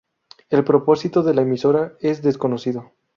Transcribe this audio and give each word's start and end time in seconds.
El 0.49 0.63
propósito 0.63 1.21
de 1.21 1.35
la 1.35 1.43
emisora 1.43 1.93
es 1.99 2.23
desconocido. 2.23 2.91